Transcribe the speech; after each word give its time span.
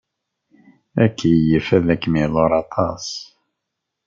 Akeyyef 1.03 1.67
ad 1.77 1.87
kem-iḍurr 2.01 2.51
aṭas. 2.63 3.07